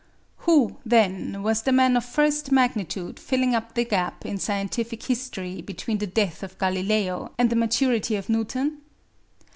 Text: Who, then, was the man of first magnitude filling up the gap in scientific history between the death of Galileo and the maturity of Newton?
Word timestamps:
Who, 0.47 0.77
then, 0.83 1.43
was 1.43 1.61
the 1.61 1.71
man 1.71 1.95
of 1.95 2.03
first 2.03 2.51
magnitude 2.51 3.19
filling 3.19 3.53
up 3.53 3.75
the 3.75 3.85
gap 3.85 4.25
in 4.25 4.39
scientific 4.39 5.03
history 5.03 5.61
between 5.61 5.99
the 5.99 6.07
death 6.07 6.41
of 6.41 6.57
Galileo 6.57 7.33
and 7.37 7.51
the 7.51 7.55
maturity 7.55 8.15
of 8.15 8.27
Newton? 8.27 8.79